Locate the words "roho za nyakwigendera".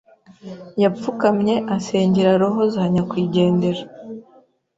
2.41-3.83